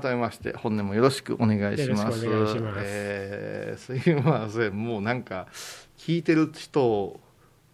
[0.00, 2.24] 改めまして本年もよろしくお願いします。
[2.26, 4.72] えーすいません。
[4.72, 5.48] もうなんか
[5.96, 7.20] 聞いてる人を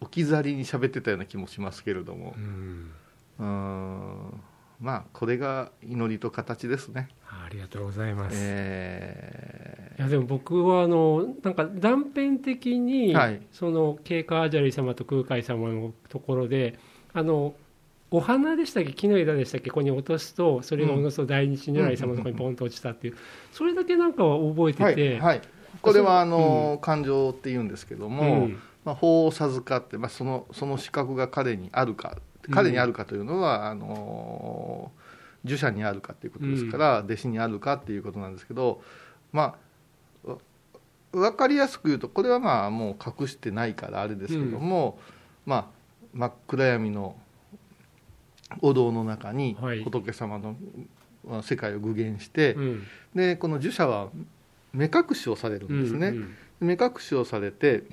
[0.01, 2.35] 置き去りに喋ってたような気もしますけれども。
[2.37, 2.91] う、ん。
[3.39, 4.41] うーん。
[4.79, 7.09] まあこれが祈りと形ですね。
[7.27, 13.41] ありがとうございます、えいやでも僕はあのなんか断片的に、はい。
[13.51, 16.77] そのケイカアジャリ様と空海様のところで
[17.13, 17.55] あの
[18.11, 23.17] お花でしたっけ木の枝でしたっけここに落とすとそれがおのずと大日如来様のところにポンと落ちたっていう、
[23.51, 25.41] それだけなんかは覚えてーはて、いはい、
[25.81, 28.59] これはあの、う感情って言うんですけどうも、ん。
[28.85, 32.17] まあ、法を授かって、まあ、そのその資格が彼にあるか
[32.51, 34.91] 彼にあるかというのは、あの
[35.43, 38.81] 儒者にあるかということですから、弟子にあるかっていうことなんですけど
[39.31, 39.55] ま
[40.25, 40.37] あわ
[41.11, 44.99] 分かりやすく言うとこれはまあもう隠してないからあれですけども、
[45.45, 45.65] まあ
[46.13, 47.15] 真っ暗闇の
[48.61, 49.83] お堂の中にはい。
[49.83, 50.55] 仏様の
[51.27, 52.83] まあ世界を具現して、うん。
[53.15, 54.09] でこの儒者は
[54.73, 56.07] 目隠しをされるんですね。
[56.07, 57.83] うん目隠しをされて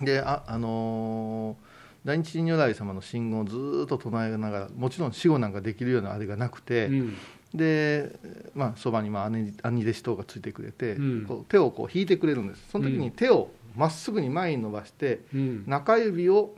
[0.00, 1.70] であ、あのー
[2.04, 7.16] 大日如来様の信号をずーっと唱えながらもちろん死後なんかできるようなあれがなくて、うん。
[7.54, 8.10] で、
[8.54, 11.26] まあ、そばにまあ兄兄弟子等がついてくれて、うん。
[11.26, 12.64] こう手をこう引いてくれるんです。
[12.72, 15.64] その時に手をまっすぐに前に伸ばしてうん。
[15.66, 16.54] 中指を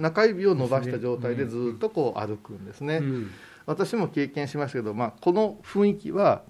[0.00, 2.98] 中指を伸ばした状態でずーっとこう歩くんですね。
[2.98, 3.30] うん。
[3.66, 6.42] 私も経験しましたけど、まあ、この雰囲気は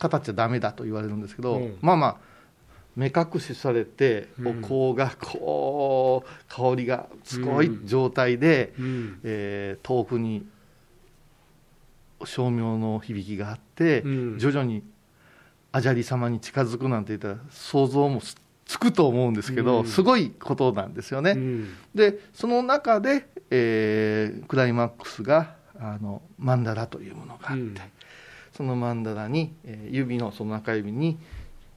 [0.00, 1.78] 語っちゃダメだと言われるんですけど、うん。
[1.80, 2.16] まあまあ
[2.94, 4.64] 目隠しされてうん。
[4.64, 9.20] お香がこう香りがすごい状態で、うん。
[9.22, 10.46] えー遠くに
[12.24, 14.38] 照明の響きがあって、うん。
[14.38, 14.82] 徐々に
[15.70, 18.36] アジャリ様に近づくなんて言ったら想像もつ
[18.72, 19.86] つくと思うんですけど、うん。
[19.86, 21.32] すごいことなんですよね。
[21.32, 21.68] うん。
[21.94, 27.76] でその中で、えークライマックスがあのマンダラというものがあって、うん。
[28.56, 31.18] そのマンダラに、えー指のその中指に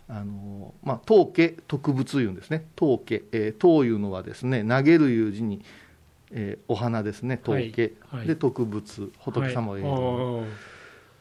[0.08, 2.66] あの、まあ、当家特物言うんですね。
[2.78, 5.62] 当家、えー、当いうのはですね投げるいう字に、
[6.32, 8.28] えーお花ですね当家、はい。
[8.28, 10.02] で特物仏様を入れる、
[10.38, 10.46] はい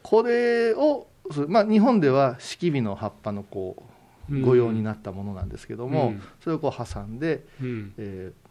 [0.07, 1.07] これを、
[1.47, 3.94] まあ、日本では樒の葉っぱのこう
[4.29, 6.21] 御用になったものなんですけども、うん。
[6.41, 7.93] それをこう挟んで、うん。
[7.97, 8.45] えー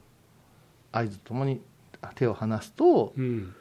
[0.96, 1.60] 合図ともに
[2.14, 3.52] 手を離すと、うん。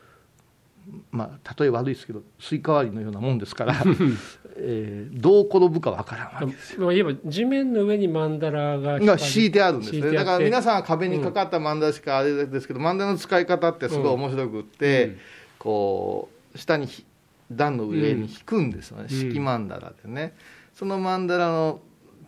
[1.12, 3.74] まあ、例え悪いですけどスイカ割りのようなもんですから、
[4.58, 6.82] えーどう転ぶかわからんわけですよ。
[6.82, 10.12] まあ、言えば地面の上にマンダラがが敷いてあるんですね。
[10.12, 15.18] だから皆さんは壁にかかったマンダラしかあれですけど、マンダラの使い方ってすごい面白くって、うん。
[15.58, 17.06] こう下にひ
[17.50, 19.10] 段の上に引くんですよね、うん。
[19.10, 20.36] 敷マンダラでね。
[20.74, 21.80] そのマンダラの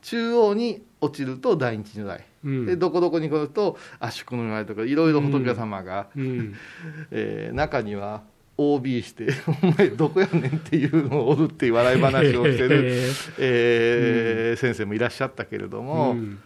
[0.05, 2.65] 中央に落ちると大日如来、うん。
[2.67, 6.53] でどこどこに来ると圧縮の如来とかいろいろ仏様が、うん。
[7.09, 8.21] えー中には
[8.57, 9.29] OB して
[9.63, 12.93] 「お前どこやねん」っていうのをおるっていう笑い話をしてる、
[13.39, 14.59] えー。
[14.59, 16.39] 先生もいらっしゃったけれども、うん。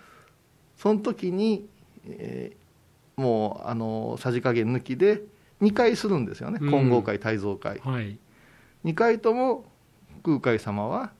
[0.78, 1.68] その時に、
[2.06, 2.60] えー
[3.22, 5.24] もうあのさじ加減抜きで
[5.62, 6.70] 2回するんですよね、うん。
[6.70, 7.82] 金剛会大蔵会。
[7.84, 8.18] はい。
[8.86, 9.66] 2回とも
[10.24, 11.12] 空海様は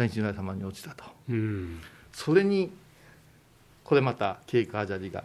[0.00, 1.04] 大日如来様に落ちたと。
[1.28, 1.78] うん。
[2.10, 2.70] それに
[3.84, 5.24] これまたケイカアジャリが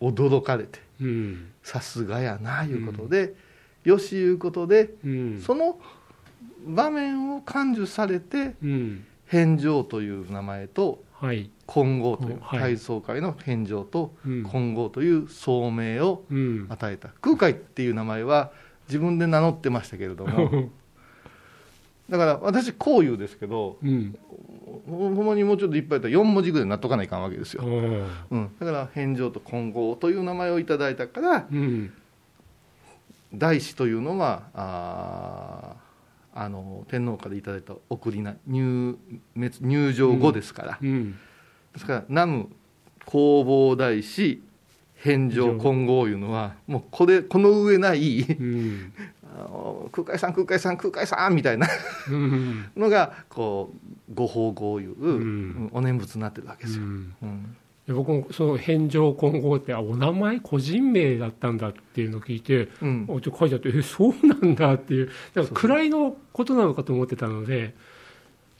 [0.00, 1.50] 驚かれてうん。
[1.64, 3.34] さすがやないうことで、
[3.82, 5.40] よしいうことでうん。
[5.44, 5.80] その
[6.64, 9.04] 場面を感受されてうん。
[9.26, 11.50] 返上という名前とはい。
[11.66, 12.60] 金剛というはい。
[12.60, 14.44] 大宗会の返上とうん。
[14.44, 16.66] 金剛という総名をうん。
[16.68, 17.08] 与えた。
[17.20, 18.52] 空海っていう名前は
[18.86, 20.70] 自分で名乗ってましたけれども
[22.12, 24.16] だから私こう言うですけどうん。
[24.86, 31.92] ほんまにもうちょっといっぱいやったら4文字ぐらいになっとかないかんわけですよ、うん、だから返上と金剛という名前をいただいたからうん
[33.32, 38.96] 大師というのはあーあの天皇からいただいた送りな入
[39.34, 41.12] 滅入場後ですから、うん。
[41.72, 42.38] ですから南無
[43.06, 44.42] 弘法大師
[44.96, 48.24] 返上金剛いうのはもうこれこの上ない
[49.92, 51.68] 空海さん空海さん空海さんみたいな。
[52.10, 52.70] うん。
[52.76, 53.72] のがこ
[54.10, 55.02] うご法号いう、ん。
[55.02, 56.84] うんお念仏になってるわけですよ。
[56.84, 57.14] うん。
[57.22, 57.56] うん。
[57.86, 63.06] で僕もその返上金剛ってあお名前個人名だったんだっていうのを聞いてうん。
[63.08, 65.10] あちょ書いてあってえそうなんだっていう。
[65.34, 67.74] だから位のことなのかと思ってたので。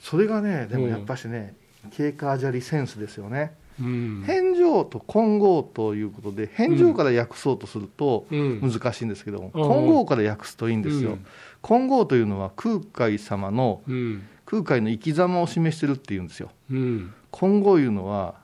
[0.01, 0.91] それがねでもうん。
[0.91, 1.55] やっぱしね
[1.91, 3.55] 経過砂利センスですよね。
[3.83, 4.23] うん。
[4.27, 8.61] 返上と金剛ということで返上から訳そうとするとうん。
[8.61, 9.63] 難しいんですけども、うん。
[9.63, 11.11] 金剛から訳すといいんですよ。
[11.11, 11.27] うん。
[11.63, 14.23] 金剛というのは空海様のうん。
[14.47, 16.51] 空海の生き様を示してるっていうんですよ。
[16.71, 17.15] うん。
[17.31, 18.35] 金剛いうのは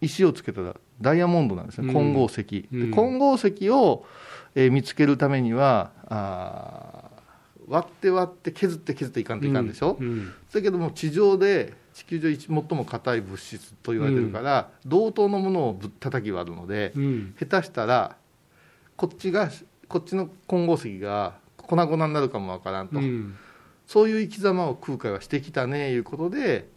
[0.00, 1.94] 石をつけたらダイヤモンドなんですね、うん。
[1.94, 2.90] 金剛石、でうん。
[2.92, 4.04] 金剛石を、
[4.54, 7.13] えー見つけるためにはあー
[7.68, 17.34] 割って割って削って削っていかんといかんでしょ、うんだけども地上で地球上一最も硬い物質と言われてるから、同等のものをぶ叩き割るので、うん。
[17.38, 18.16] 下手したら
[18.96, 19.48] こっちが
[19.88, 23.36] こっちの混合石が粉々になるかもわからんと、うん。
[23.86, 26.68] そういう生き様を空海はしてきたねいうことで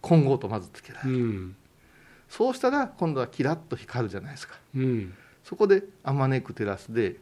[0.00, 1.56] 混合とまずつけられる、うん。
[2.28, 4.54] そうしたら今度はキラッと光るじゃないですか。
[4.76, 5.14] うん。
[5.44, 7.16] そこであまねく照らすで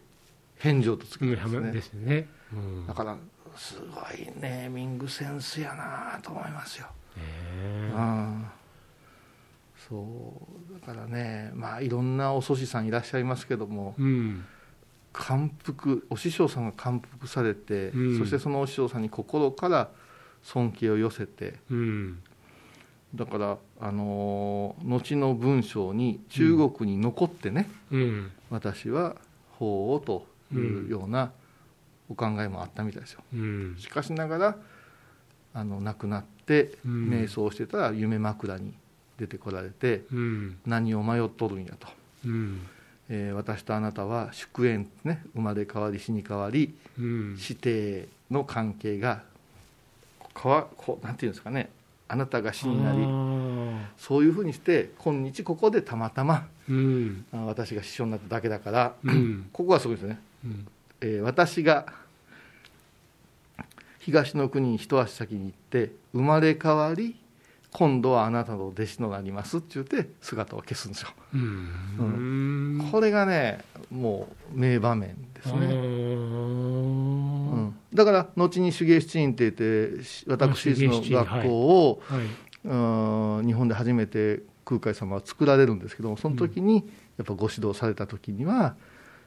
[0.59, 2.29] 返上とつけうんるんですね、ですね。
[2.53, 3.17] うんだから
[3.57, 6.87] すごいネーミングセンスやなと思いますよ、
[7.17, 7.23] ね
[7.95, 8.47] うん。
[9.89, 14.45] そうだからねまあいろんなお祖師さんいらっしゃいますけどもうん。
[15.13, 18.19] 感服お師匠さんが感服されて、うん。
[18.19, 19.89] そしてそのお師匠さんに心から
[20.43, 22.23] 尊敬を寄せてうん。
[23.15, 28.31] だから、あのー後の文章に中国に残ってね、うん。
[28.51, 29.17] 私は
[29.53, 31.33] 法をというような
[32.09, 33.23] お考えもあったみたいですよ。
[33.35, 33.77] うん。
[33.79, 34.57] しかしながら
[35.55, 37.09] あの亡くなってうん。
[37.11, 38.73] 瞑想してたら夢枕に
[39.19, 40.59] 出てこられてうん。
[40.67, 41.89] 何を迷っとるんやと、
[42.25, 42.61] うん。
[43.09, 47.37] えー私とあなたは祝縁ね生まれ変わり死に変わりうん。
[47.39, 49.23] 師弟の関係が
[50.35, 51.71] かわこうなんていうんですかね。
[52.09, 53.07] あなたが死になりあ
[53.99, 57.25] そういうふうにして今日ここでたまたまーうん。
[57.33, 59.49] あ私が師匠になっただけだから、うん。
[59.53, 60.67] ここがすごいですね、うん。
[61.01, 61.87] えー私が
[64.01, 67.17] 東の国に一足先に行って生まれ変わり
[67.73, 72.89] 今度はあなたの弟子となりますって言って姿を消すんですよ、うん。
[72.93, 75.71] これがねもう名場面ですね、う
[77.67, 82.21] ん、だから後に手芸七院って言ってし私立の学校を、はい。
[82.21, 82.29] う
[82.75, 86.85] ん日本で初めて空海様は作られるんですけどもその時に
[87.17, 88.75] やっぱご指導された時には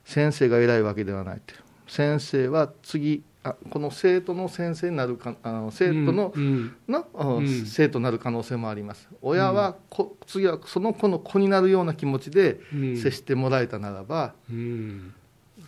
[0.04, 1.54] 先生が偉いわけではないって
[1.88, 7.48] 先生は次あこの生徒の先生になるかあの生徒の,、うんのうんうん。
[7.66, 9.08] 生徒になる可能性もあります。
[9.22, 12.98] 親はこ次はその子の子になるような気持ちでうん。
[12.98, 15.14] 接してもらえたならばうん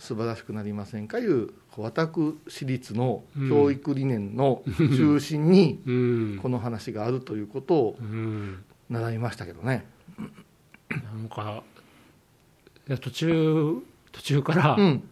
[0.01, 4.63] 素晴らしくなりませんかいう私立の教育理念の
[4.97, 6.39] 中心に うん。
[6.41, 8.63] この話があるということをうん。
[8.89, 9.85] 習いましたけどね。
[10.89, 11.63] なんか
[12.89, 13.75] いや途中
[14.11, 15.03] 途中から、うん。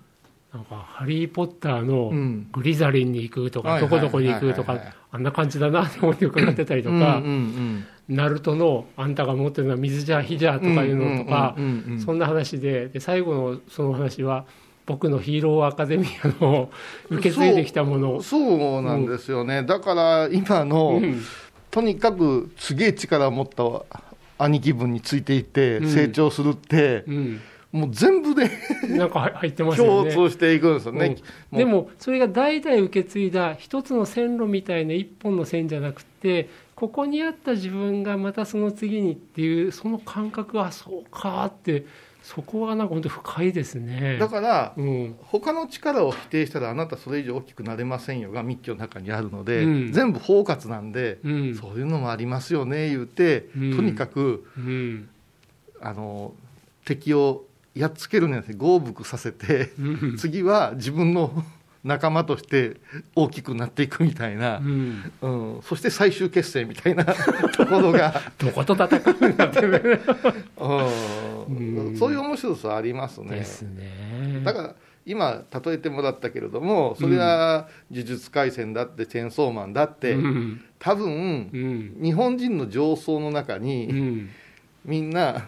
[0.51, 2.47] なんか「ハリー・ポッター」のうん。
[2.51, 4.75] グリザリンに行くとか、はいどこどこに行くとか、
[5.11, 11.55] あんな感じだなと思って伺ってたりとうんか、うんナルトのあんたが持ってるのは水じゃ火じゃとかいうのとか、
[12.03, 14.47] そんな話でで最後のその話は
[14.89, 16.71] 僕のヒーローアカデミアの
[17.11, 18.23] 受け継いできたもの。
[18.23, 21.21] そうなんですよね、だから今の、うん。
[21.69, 23.63] とにかくすげえ力を持った
[24.39, 25.87] 兄貴分についていってうん。
[25.89, 27.39] 成長するって、うん、
[27.71, 28.49] もう全部で
[28.89, 30.11] なんか入ってますよ共ね。
[30.11, 31.17] 通していくんですよね、
[31.51, 31.57] うん。
[31.59, 41.85] でもそれが代々受け継いだ一つの線路みたいな一本の線じゃなくてここにあった自分がまたその次にっていうその感覚はそうかって
[42.29, 44.19] そこはなんか本当深いですね。
[44.19, 45.15] だからうん。
[45.19, 49.91] 他の力を否定したらあなたそれ以上大きくなれませんよが密教の中にあるので、うん。
[49.91, 51.55] 全部包括なんで、うん。
[51.55, 53.75] そういうのもありますよね言うて、うん。
[53.75, 55.09] とにかくうん。
[55.81, 56.35] あの
[56.85, 60.17] 敵をやっつけるんじゃなくて豪服させて、うん。
[60.21, 61.43] 次は自分の
[61.83, 62.77] 仲間として
[63.15, 64.57] 大きくなっていくみたいな。
[64.57, 65.11] う、ん。
[65.21, 65.27] う
[65.59, 65.61] ん。
[65.63, 67.05] そして最終決戦みたいな
[67.55, 69.81] ところが、どこと戦うんだってね
[70.57, 70.67] う
[71.53, 71.95] んうん。
[71.97, 73.29] そういう面白さありますね。
[73.37, 74.41] ですね。
[74.43, 80.61] だから今例えてもらったけれどもそれは呪術廻戦だってチェーンソーマンだって、うん。
[80.79, 81.97] 多分うん。
[82.03, 84.29] 日本人の上層の中うにん。
[84.85, 85.47] みんな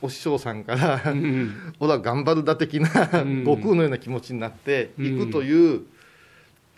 [0.00, 1.74] お師匠さんからうん。
[1.80, 2.88] 俺は頑張るだ的な
[3.22, 3.44] うん。
[3.44, 5.82] 悟空のような気持ちになっていくという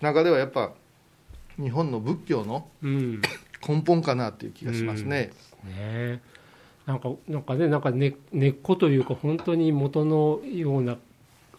[0.02, 0.72] 流れはやっぱ
[1.56, 3.22] 日本の仏教のうん。
[3.66, 5.30] 根本かなっていう気がしますね。
[5.64, 6.20] ね
[6.86, 10.96] なんかなんかねなんか根根っこというか本当に元のような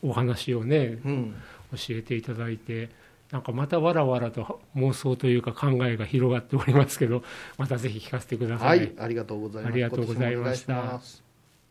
[0.02, 1.36] お話をねうん。
[1.72, 2.90] 教えていただいて
[3.32, 7.24] なんかまたわらわらと妄想というか考えが広がっておりますけど
[7.58, 8.66] またぜひ聞かせてくださ。
[8.66, 9.66] はいい、ありがとうござい。
[9.66, 11.00] ありがとうございました